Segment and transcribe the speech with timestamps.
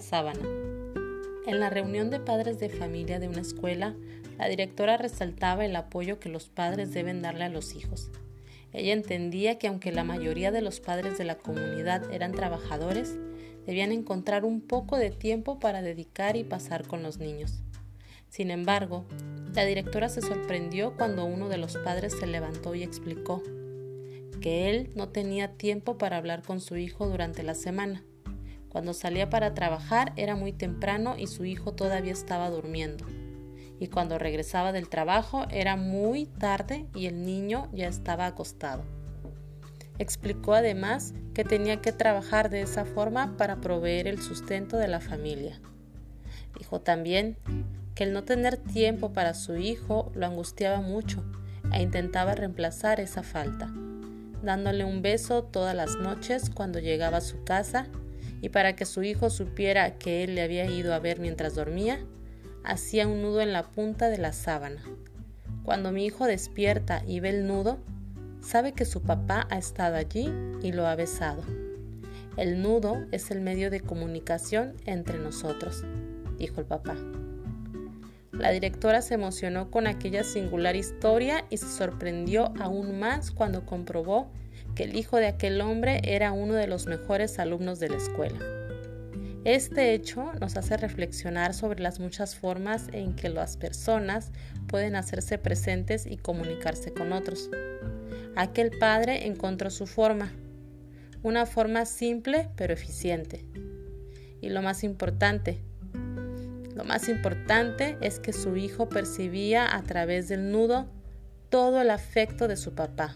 [0.00, 0.40] sábana.
[1.46, 3.94] En la reunión de padres de familia de una escuela,
[4.38, 8.10] la directora resaltaba el apoyo que los padres deben darle a los hijos.
[8.72, 13.16] Ella entendía que aunque la mayoría de los padres de la comunidad eran trabajadores,
[13.66, 17.62] debían encontrar un poco de tiempo para dedicar y pasar con los niños.
[18.30, 19.04] Sin embargo,
[19.54, 23.42] la directora se sorprendió cuando uno de los padres se levantó y explicó
[24.40, 28.02] que él no tenía tiempo para hablar con su hijo durante la semana.
[28.74, 33.06] Cuando salía para trabajar era muy temprano y su hijo todavía estaba durmiendo.
[33.78, 38.82] Y cuando regresaba del trabajo era muy tarde y el niño ya estaba acostado.
[40.00, 44.98] Explicó además que tenía que trabajar de esa forma para proveer el sustento de la
[44.98, 45.60] familia.
[46.58, 47.36] Dijo también
[47.94, 51.22] que el no tener tiempo para su hijo lo angustiaba mucho
[51.72, 53.72] e intentaba reemplazar esa falta,
[54.42, 57.86] dándole un beso todas las noches cuando llegaba a su casa
[58.40, 61.98] y para que su hijo supiera que él le había ido a ver mientras dormía,
[62.64, 64.82] hacía un nudo en la punta de la sábana.
[65.62, 67.78] Cuando mi hijo despierta y ve el nudo,
[68.40, 70.30] sabe que su papá ha estado allí
[70.62, 71.42] y lo ha besado.
[72.36, 75.84] El nudo es el medio de comunicación entre nosotros,
[76.38, 76.96] dijo el papá.
[78.32, 84.32] La directora se emocionó con aquella singular historia y se sorprendió aún más cuando comprobó
[84.74, 88.38] que el hijo de aquel hombre era uno de los mejores alumnos de la escuela.
[89.44, 94.32] Este hecho nos hace reflexionar sobre las muchas formas en que las personas
[94.68, 97.50] pueden hacerse presentes y comunicarse con otros.
[98.36, 100.32] Aquel padre encontró su forma,
[101.22, 103.44] una forma simple pero eficiente.
[104.40, 105.60] Y lo más importante,
[106.74, 110.88] lo más importante es que su hijo percibía a través del nudo
[111.50, 113.14] todo el afecto de su papá.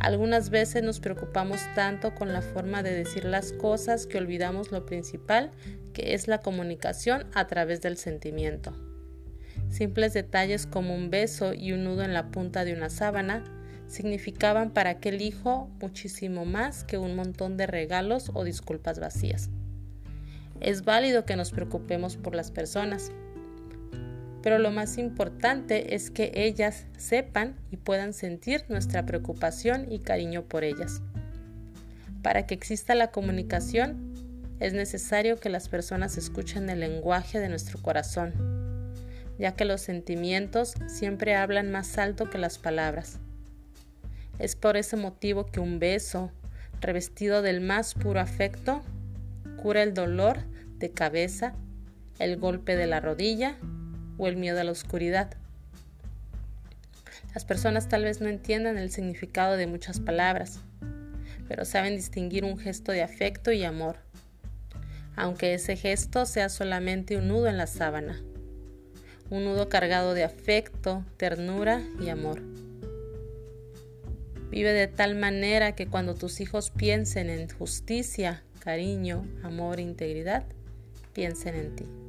[0.00, 4.84] Algunas veces nos preocupamos tanto con la forma de decir las cosas que olvidamos lo
[4.84, 5.52] principal,
[5.92, 8.76] que es la comunicación a través del sentimiento.
[9.68, 13.44] Simples detalles como un beso y un nudo en la punta de una sábana
[13.86, 19.50] significaban para aquel hijo muchísimo más que un montón de regalos o disculpas vacías.
[20.60, 23.12] Es válido que nos preocupemos por las personas,
[24.44, 30.42] pero lo más importante es que ellas sepan y puedan sentir nuestra preocupación y cariño
[30.42, 31.00] por ellas.
[32.22, 34.12] Para que exista la comunicación,
[34.60, 38.34] es necesario que las personas escuchen el lenguaje de nuestro corazón,
[39.38, 43.20] ya que los sentimientos siempre hablan más alto que las palabras.
[44.38, 46.30] Es por ese motivo que un beso,
[46.82, 48.82] revestido del más puro afecto,
[49.56, 50.40] cura el dolor
[50.76, 51.54] de cabeza,
[52.18, 53.56] el golpe de la rodilla
[54.18, 55.34] o el miedo a la oscuridad.
[57.34, 60.60] Las personas tal vez no entiendan el significado de muchas palabras,
[61.48, 63.96] pero saben distinguir un gesto de afecto y amor,
[65.16, 68.20] aunque ese gesto sea solamente un nudo en la sábana,
[69.30, 72.40] un nudo cargado de afecto, ternura y amor.
[74.50, 80.44] Vive de tal manera que cuando tus hijos piensen en justicia, cariño, amor e integridad,
[81.12, 82.03] piensen en ti.